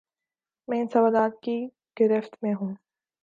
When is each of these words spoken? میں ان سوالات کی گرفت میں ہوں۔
میں 0.67 0.79
ان 0.81 0.87
سوالات 0.87 1.41
کی 1.43 1.57
گرفت 1.99 2.35
میں 2.41 2.53
ہوں۔ 2.53 2.73